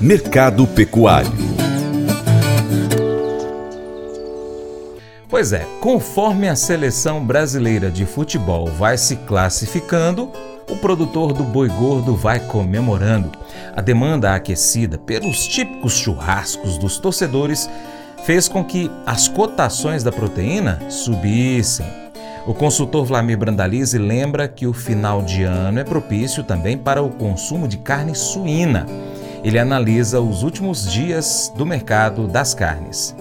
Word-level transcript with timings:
Mercado 0.00 0.66
Pecuário 0.66 1.50
Pois 5.30 5.52
é, 5.52 5.64
conforme 5.80 6.48
a 6.48 6.56
seleção 6.56 7.24
brasileira 7.24 7.88
de 7.88 8.04
futebol 8.04 8.66
vai 8.66 8.98
se 8.98 9.14
classificando, 9.14 10.30
o 10.68 10.76
produtor 10.76 11.32
do 11.32 11.44
boi 11.44 11.68
gordo 11.68 12.16
vai 12.16 12.40
comemorando. 12.40 13.30
A 13.74 13.80
demanda 13.80 14.34
aquecida 14.34 14.98
pelos 14.98 15.46
típicos 15.46 15.94
churrascos 15.94 16.76
dos 16.78 16.98
torcedores 16.98 17.70
fez 18.24 18.48
com 18.48 18.64
que 18.64 18.90
as 19.06 19.28
cotações 19.28 20.02
da 20.02 20.10
proteína 20.10 20.80
subissem. 20.90 21.86
O 22.44 22.52
consultor 22.52 23.04
Vlamir 23.04 23.38
Brandalize 23.38 23.96
lembra 23.96 24.48
que 24.48 24.66
o 24.66 24.72
final 24.72 25.22
de 25.22 25.44
ano 25.44 25.78
é 25.78 25.84
propício 25.84 26.42
também 26.42 26.76
para 26.76 27.02
o 27.02 27.10
consumo 27.10 27.68
de 27.68 27.78
carne 27.78 28.14
suína. 28.16 28.84
Ele 29.42 29.58
analisa 29.58 30.20
os 30.20 30.42
últimos 30.42 30.90
dias 30.90 31.52
do 31.56 31.64
mercado 31.64 32.26
das 32.26 32.52
carnes. 32.52 33.14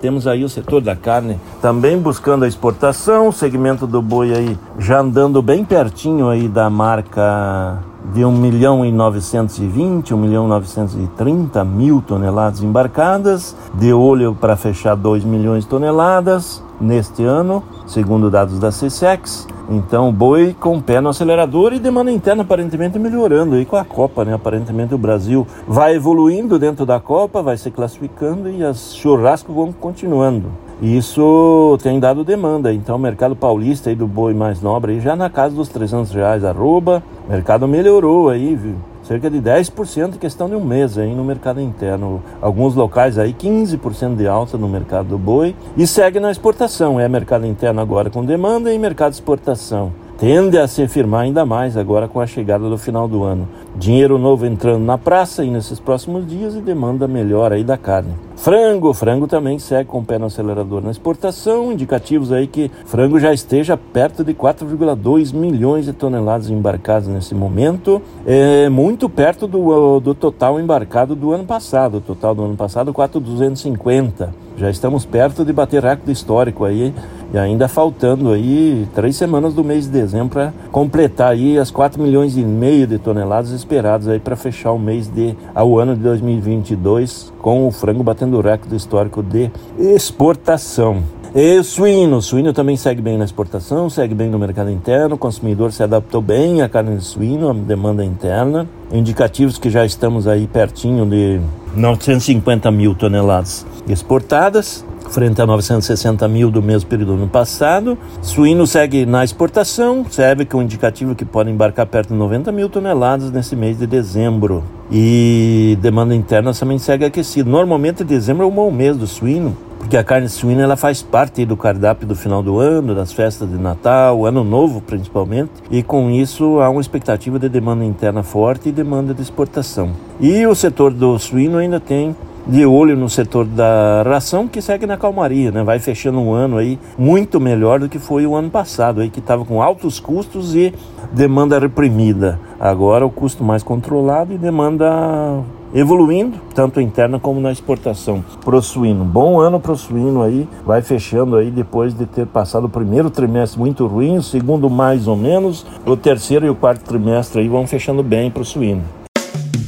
Temos 0.00 0.26
aí 0.26 0.44
o 0.44 0.48
setor 0.48 0.82
da 0.82 0.94
carne 0.94 1.40
também 1.62 1.98
buscando 1.98 2.44
a 2.44 2.48
exportação, 2.48 3.28
o 3.28 3.32
segmento 3.32 3.86
do 3.86 4.02
boi 4.02 4.34
aí 4.34 4.58
já 4.78 5.00
andando 5.00 5.40
bem 5.40 5.64
pertinho 5.64 6.28
aí 6.28 6.46
da 6.46 6.68
marca 6.68 7.82
de 8.12 8.24
1 8.24 8.32
milhão 8.32 8.84
e 8.84 8.92
920, 8.92 10.14
1 10.14 10.16
milhão 10.16 10.44
e 10.44 10.48
930 10.48 11.64
mil 11.64 12.02
toneladas 12.02 12.62
embarcadas, 12.62 13.56
de 13.74 13.92
olho 13.92 14.34
para 14.34 14.56
fechar 14.56 14.94
2 14.94 15.24
milhões 15.24 15.64
de 15.64 15.70
toneladas 15.70 16.62
neste 16.80 17.24
ano, 17.24 17.62
segundo 17.86 18.30
dados 18.30 18.58
da 18.58 18.68
CSEX. 18.68 19.46
Então, 19.68 20.12
boi 20.12 20.54
com 20.58 20.80
pé 20.80 21.00
no 21.00 21.08
acelerador 21.08 21.72
e 21.72 21.80
demanda 21.80 22.10
interna 22.12 22.42
aparentemente 22.42 22.98
melhorando 22.98 23.56
aí 23.56 23.64
com 23.64 23.76
a 23.76 23.84
Copa, 23.84 24.24
né? 24.24 24.32
Aparentemente 24.32 24.94
o 24.94 24.98
Brasil 24.98 25.46
vai 25.66 25.96
evoluindo 25.96 26.58
dentro 26.58 26.86
da 26.86 27.00
Copa, 27.00 27.42
vai 27.42 27.56
se 27.56 27.70
classificando 27.70 28.48
e 28.48 28.64
as 28.64 28.94
churrascos 28.94 29.54
vão 29.54 29.72
continuando. 29.72 30.52
Isso 30.80 31.78
tem 31.82 31.98
dado 31.98 32.22
demanda, 32.22 32.72
então 32.72 32.96
o 32.96 32.98
mercado 32.98 33.34
paulista 33.34 33.88
aí 33.88 33.96
do 33.96 34.06
boi 34.06 34.34
mais 34.34 34.60
nobre 34.60 34.92
aí 34.92 35.00
já 35.00 35.16
na 35.16 35.30
casa 35.30 35.54
dos 35.54 35.68
300 35.68 36.12
reais 36.12 36.44
arroba, 36.44 37.02
o 37.26 37.32
mercado 37.32 37.66
melhorou 37.66 38.28
aí, 38.28 38.54
viu? 38.54 38.74
Cerca 39.06 39.30
de 39.30 39.40
10% 39.40 40.14
em 40.14 40.18
questão 40.18 40.48
de 40.48 40.56
um 40.56 40.64
mês 40.64 40.98
aí 40.98 41.14
no 41.14 41.24
mercado 41.24 41.60
interno. 41.60 42.20
Alguns 42.42 42.74
locais 42.74 43.18
aí 43.18 43.32
15% 43.32 44.16
de 44.16 44.26
alta 44.26 44.58
no 44.58 44.68
mercado 44.68 45.10
do 45.10 45.18
boi 45.18 45.54
e 45.76 45.86
segue 45.86 46.18
na 46.18 46.30
exportação. 46.30 46.98
É 46.98 47.08
mercado 47.08 47.46
interno 47.46 47.80
agora 47.80 48.10
com 48.10 48.24
demanda 48.24 48.72
e 48.72 48.78
mercado 48.78 49.12
de 49.12 49.18
exportação. 49.18 49.92
Tende 50.18 50.58
a 50.58 50.66
se 50.66 50.88
firmar 50.88 51.22
ainda 51.22 51.44
mais 51.44 51.76
agora 51.76 52.08
com 52.08 52.20
a 52.20 52.26
chegada 52.26 52.68
do 52.68 52.78
final 52.78 53.06
do 53.06 53.22
ano. 53.22 53.46
Dinheiro 53.76 54.18
novo 54.18 54.46
entrando 54.46 54.82
na 54.82 54.98
praça 54.98 55.44
e 55.44 55.50
nesses 55.50 55.78
próximos 55.78 56.26
dias 56.26 56.54
e 56.54 56.60
demanda 56.60 57.06
melhor 57.06 57.52
aí 57.52 57.62
da 57.62 57.76
carne. 57.76 58.25
Frango, 58.36 58.92
frango 58.92 59.26
também 59.26 59.58
segue 59.58 59.88
com 59.88 59.98
o 59.98 60.04
pé 60.04 60.18
no 60.18 60.26
acelerador 60.26 60.82
na 60.82 60.90
exportação, 60.90 61.72
indicativos 61.72 62.30
aí 62.30 62.46
que 62.46 62.70
frango 62.84 63.18
já 63.18 63.32
esteja 63.32 63.76
perto 63.76 64.22
de 64.22 64.34
4,2 64.34 65.34
milhões 65.34 65.86
de 65.86 65.92
toneladas 65.92 66.50
embarcadas 66.50 67.08
nesse 67.08 67.34
momento, 67.34 68.00
é 68.26 68.68
muito 68.68 69.08
perto 69.08 69.46
do, 69.48 69.98
do 70.00 70.14
total 70.14 70.60
embarcado 70.60 71.16
do 71.16 71.32
ano 71.32 71.44
passado, 71.44 71.96
o 71.96 72.00
total 72.00 72.34
do 72.34 72.44
ano 72.44 72.56
passado 72.56 72.92
4,250. 72.92 74.46
Já 74.58 74.70
estamos 74.70 75.04
perto 75.04 75.44
de 75.44 75.52
bater 75.52 75.82
recorde 75.82 76.12
histórico 76.12 76.64
aí 76.64 76.94
e 77.32 77.38
ainda 77.38 77.68
faltando 77.68 78.30
aí 78.30 78.86
três 78.94 79.16
semanas 79.16 79.54
do 79.54 79.64
mês 79.64 79.84
de 79.84 79.90
dezembro 79.90 80.30
para 80.30 80.52
completar 80.70 81.32
aí 81.32 81.58
as 81.58 81.70
4 81.70 82.00
milhões 82.00 82.36
e 82.36 82.42
meio 82.42 82.86
de 82.86 82.98
toneladas 82.98 83.50
esperadas 83.50 84.08
aí 84.08 84.20
para 84.20 84.36
fechar 84.36 84.72
o 84.72 84.78
mês 84.78 85.08
de 85.08 85.36
ao 85.54 85.78
ano 85.78 85.94
de 85.94 86.02
2022 86.02 87.32
com 87.40 87.66
o 87.66 87.70
frango 87.70 88.02
batendo 88.02 88.36
o 88.36 88.40
recorde 88.40 88.76
histórico 88.76 89.22
de 89.22 89.50
exportação. 89.78 91.02
E 91.34 91.62
suíno, 91.62 92.22
suíno 92.22 92.52
também 92.54 92.78
segue 92.78 93.02
bem 93.02 93.18
na 93.18 93.24
exportação, 93.24 93.90
segue 93.90 94.14
bem 94.14 94.30
no 94.30 94.38
mercado 94.38 94.70
interno, 94.70 95.16
o 95.16 95.18
consumidor 95.18 95.70
se 95.70 95.82
adaptou 95.82 96.22
bem 96.22 96.62
à 96.62 96.68
carne 96.68 96.96
de 96.96 97.04
suíno, 97.04 97.50
à 97.50 97.52
demanda 97.52 98.02
interna. 98.02 98.66
Indicativos 98.90 99.58
que 99.58 99.68
já 99.68 99.84
estamos 99.84 100.26
aí 100.26 100.46
pertinho 100.46 101.04
de 101.04 101.38
950 101.74 102.70
mil 102.70 102.94
toneladas 102.94 103.66
exportadas 103.86 104.82
frente 105.10 105.40
a 105.40 105.46
960 105.46 106.26
mil 106.28 106.50
do 106.50 106.62
mesmo 106.62 106.88
período 106.88 107.08
do 107.08 107.14
ano 107.14 107.28
passado. 107.28 107.98
Suíno 108.22 108.66
segue 108.66 109.06
na 109.06 109.24
exportação, 109.24 110.04
serve 110.10 110.44
com 110.44 110.62
indicativo 110.62 111.14
que 111.14 111.24
pode 111.24 111.50
embarcar 111.50 111.86
perto 111.86 112.08
de 112.08 112.14
90 112.14 112.52
mil 112.52 112.68
toneladas 112.68 113.30
nesse 113.30 113.56
mês 113.56 113.78
de 113.78 113.86
dezembro. 113.86 114.62
E 114.90 115.76
demanda 115.80 116.14
interna 116.14 116.52
também 116.54 116.78
segue 116.78 117.04
aquecida. 117.04 117.48
Normalmente 117.48 118.04
dezembro 118.04 118.44
é 118.44 118.46
o 118.46 118.50
bom 118.50 118.70
mês 118.70 118.96
do 118.96 119.06
suíno, 119.06 119.56
porque 119.78 119.96
a 119.96 120.04
carne 120.04 120.28
suína 120.28 120.62
ela 120.62 120.76
faz 120.76 121.02
parte 121.02 121.44
do 121.44 121.56
cardápio 121.56 122.06
do 122.06 122.14
final 122.14 122.42
do 122.42 122.58
ano, 122.58 122.94
das 122.94 123.12
festas 123.12 123.48
de 123.48 123.56
Natal, 123.56 124.26
Ano 124.26 124.42
Novo 124.42 124.80
principalmente, 124.80 125.52
e 125.70 125.82
com 125.82 126.10
isso 126.10 126.60
há 126.60 126.68
uma 126.68 126.80
expectativa 126.80 127.38
de 127.38 127.48
demanda 127.48 127.84
interna 127.84 128.22
forte 128.22 128.68
e 128.68 128.72
demanda 128.72 129.14
de 129.14 129.22
exportação. 129.22 129.90
E 130.20 130.46
o 130.46 130.54
setor 130.54 130.92
do 130.92 131.18
suíno 131.18 131.58
ainda 131.58 131.78
tem 131.78 132.16
de 132.46 132.64
olho 132.64 132.96
no 132.96 133.08
setor 133.08 133.44
da 133.44 134.02
ração 134.04 134.46
que 134.46 134.62
segue 134.62 134.86
na 134.86 134.96
calmaria, 134.96 135.50
né? 135.50 135.64
Vai 135.64 135.78
fechando 135.78 136.18
um 136.18 136.32
ano 136.32 136.58
aí 136.58 136.78
muito 136.96 137.40
melhor 137.40 137.80
do 137.80 137.88
que 137.88 137.98
foi 137.98 138.26
o 138.26 138.34
ano 138.34 138.50
passado, 138.50 139.00
aí 139.00 139.10
que 139.10 139.18
estava 139.18 139.44
com 139.44 139.60
altos 139.60 139.98
custos 139.98 140.54
e 140.54 140.72
demanda 141.12 141.58
reprimida. 141.58 142.38
Agora 142.58 143.04
o 143.04 143.10
custo 143.10 143.42
mais 143.42 143.62
controlado 143.62 144.32
e 144.32 144.38
demanda 144.38 145.42
evoluindo, 145.74 146.38
tanto 146.54 146.80
interna 146.80 147.18
como 147.18 147.40
na 147.40 147.50
exportação. 147.50 148.24
Pro 148.44 148.62
suíno, 148.62 149.04
bom 149.04 149.40
ano 149.40 149.60
pro 149.60 149.76
suíno 149.76 150.22
aí, 150.22 150.48
vai 150.64 150.80
fechando 150.80 151.36
aí 151.36 151.50
depois 151.50 151.92
de 151.92 152.06
ter 152.06 152.26
passado 152.26 152.64
o 152.64 152.70
primeiro 152.70 153.10
trimestre 153.10 153.58
muito 153.58 153.86
ruim, 153.86 154.16
o 154.16 154.22
segundo 154.22 154.70
mais 154.70 155.08
ou 155.08 155.16
menos, 155.16 155.66
o 155.84 155.96
terceiro 155.96 156.46
e 156.46 156.50
o 156.50 156.54
quarto 156.54 156.84
trimestre 156.84 157.40
aí 157.40 157.48
vão 157.48 157.66
fechando 157.66 158.02
bem 158.02 158.30
pro 158.30 158.44
suíno. 158.44 159.05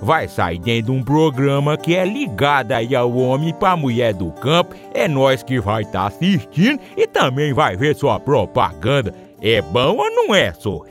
vai 0.00 0.28
sair 0.28 0.58
dentro 0.58 0.92
de 0.92 0.98
um 0.98 1.02
programa 1.02 1.76
que 1.76 1.94
é 1.94 2.04
ligado 2.04 2.72
aí 2.72 2.94
ao 2.94 3.14
homem 3.16 3.52
pra 3.54 3.76
mulher 3.76 4.14
do 4.14 4.30
campo. 4.32 4.74
É 4.92 5.08
nós 5.08 5.42
que 5.42 5.60
vai 5.60 5.82
estar 5.82 6.00
tá 6.00 6.06
assistindo 6.06 6.80
e 6.96 7.06
também 7.06 7.52
vai 7.52 7.76
ver 7.76 7.94
sua 7.96 8.18
propaganda. 8.20 9.14
É 9.40 9.60
bom 9.60 9.96
ou 9.96 10.10
não 10.10 10.34
é, 10.34 10.52
só? 10.52 10.82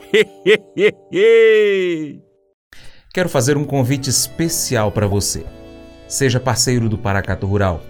Quero 3.12 3.28
fazer 3.28 3.56
um 3.56 3.64
convite 3.64 4.10
especial 4.10 4.92
para 4.92 5.06
você. 5.06 5.44
Seja 6.06 6.38
parceiro 6.38 6.88
do 6.88 6.96
Paracatu 6.96 7.46
Rural. 7.46 7.80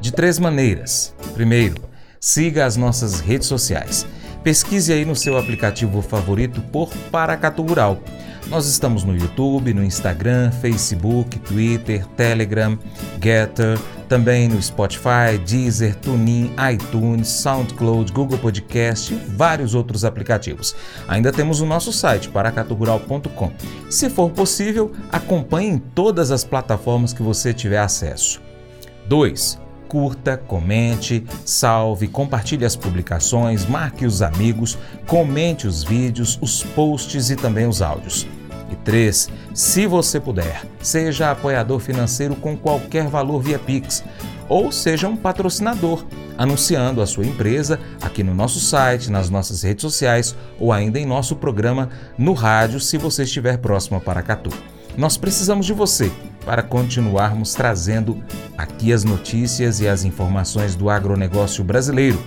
De 0.00 0.12
três 0.12 0.38
maneiras. 0.38 1.14
Primeiro, 1.34 1.76
siga 2.20 2.64
as 2.64 2.76
nossas 2.76 3.18
redes 3.20 3.48
sociais. 3.48 4.06
Pesquise 4.44 4.92
aí 4.92 5.04
no 5.04 5.16
seu 5.16 5.36
aplicativo 5.36 6.00
favorito 6.00 6.60
por 6.60 6.88
Paracatu 7.10 7.62
Rural. 7.62 7.98
Nós 8.48 8.66
estamos 8.66 9.04
no 9.04 9.14
YouTube, 9.14 9.74
no 9.74 9.84
Instagram, 9.84 10.50
Facebook, 10.50 11.38
Twitter, 11.40 12.06
Telegram, 12.16 12.78
Getter, 13.22 13.78
também 14.08 14.48
no 14.48 14.60
Spotify, 14.60 15.36
Deezer, 15.46 15.94
TuneIn, 15.96 16.54
iTunes, 16.72 17.28
SoundCloud, 17.28 18.10
Google 18.10 18.38
Podcast 18.38 19.12
e 19.12 19.16
vários 19.16 19.74
outros 19.74 20.02
aplicativos. 20.02 20.74
Ainda 21.06 21.30
temos 21.30 21.60
o 21.60 21.66
nosso 21.66 21.92
site, 21.92 22.30
paracaturural.com. 22.30 23.52
Se 23.90 24.08
for 24.08 24.30
possível, 24.30 24.92
acompanhe 25.12 25.68
em 25.68 25.78
todas 25.78 26.30
as 26.30 26.42
plataformas 26.42 27.12
que 27.12 27.22
você 27.22 27.52
tiver 27.52 27.78
acesso. 27.78 28.40
2 29.08 29.68
curta, 29.88 30.36
comente, 30.36 31.24
salve, 31.46 32.08
compartilhe 32.08 32.62
as 32.66 32.76
publicações, 32.76 33.64
marque 33.64 34.04
os 34.04 34.20
amigos, 34.20 34.76
comente 35.06 35.66
os 35.66 35.82
vídeos, 35.82 36.38
os 36.42 36.62
posts 36.62 37.30
e 37.30 37.36
também 37.36 37.66
os 37.66 37.80
áudios. 37.80 38.26
E 38.70 38.76
3. 38.76 39.28
Se 39.54 39.86
você 39.86 40.20
puder, 40.20 40.62
seja 40.80 41.30
apoiador 41.30 41.78
financeiro 41.80 42.36
com 42.36 42.56
qualquer 42.56 43.08
valor 43.08 43.40
via 43.40 43.58
Pix 43.58 44.04
ou 44.48 44.72
seja 44.72 45.08
um 45.08 45.16
patrocinador, 45.16 46.04
anunciando 46.36 47.02
a 47.02 47.06
sua 47.06 47.26
empresa 47.26 47.78
aqui 48.00 48.22
no 48.22 48.34
nosso 48.34 48.58
site, 48.60 49.10
nas 49.10 49.28
nossas 49.28 49.62
redes 49.62 49.82
sociais 49.82 50.34
ou 50.58 50.72
ainda 50.72 50.98
em 50.98 51.04
nosso 51.04 51.36
programa 51.36 51.90
no 52.16 52.32
rádio 52.32 52.80
se 52.80 52.96
você 52.96 53.24
estiver 53.24 53.58
próximo 53.58 53.98
a 53.98 54.00
Paracatu. 54.00 54.50
Nós 54.96 55.16
precisamos 55.16 55.66
de 55.66 55.72
você 55.72 56.10
para 56.44 56.62
continuarmos 56.62 57.54
trazendo 57.54 58.22
aqui 58.56 58.92
as 58.92 59.04
notícias 59.04 59.80
e 59.80 59.86
as 59.86 60.04
informações 60.04 60.74
do 60.74 60.88
agronegócio 60.90 61.62
brasileiro. 61.62 62.18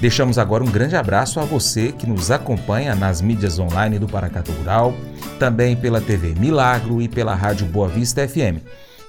Deixamos 0.00 0.38
agora 0.38 0.64
um 0.64 0.70
grande 0.70 0.96
abraço 0.96 1.38
a 1.38 1.44
você 1.44 1.92
que 1.92 2.06
nos 2.06 2.30
acompanha 2.30 2.94
nas 2.94 3.20
mídias 3.20 3.58
online 3.58 3.98
do 3.98 4.08
Paracatu 4.08 4.52
Rural, 4.52 4.94
também 5.38 5.76
pela 5.76 6.00
TV 6.00 6.34
Milagro 6.38 7.00
e 7.00 7.08
pela 7.08 7.34
Rádio 7.34 7.66
Boa 7.66 7.88
Vista 7.88 8.26
FM. 8.26 8.60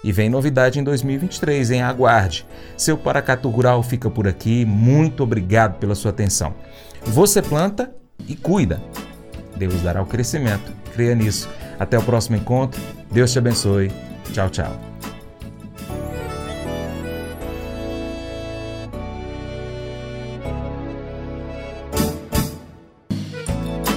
E 0.04 0.12
vem 0.12 0.30
novidade 0.30 0.80
em 0.80 0.84
2023, 0.84 1.72
em 1.72 1.82
aguarde. 1.82 2.46
Seu 2.76 2.98
Paracatu 2.98 3.50
Rural 3.50 3.82
fica 3.82 4.10
por 4.10 4.28
aqui. 4.28 4.66
Muito 4.66 5.24
obrigado 5.24 5.80
pela 5.80 5.96
sua 5.96 6.12
atenção. 6.12 6.54
Você 7.06 7.42
planta 7.42 7.90
e 8.28 8.36
cuida. 8.36 8.82
Deus 9.56 9.82
dará 9.82 10.02
o 10.02 10.06
crescimento. 10.06 10.72
Creia 10.94 11.16
nisso. 11.16 11.50
Até 11.80 11.98
o 11.98 12.04
próximo 12.04 12.36
encontro. 12.36 12.82
Deus 13.12 13.32
te 13.32 13.40
abençoe. 13.40 13.92
Tchau, 14.34 14.50
tchau. 14.50 14.93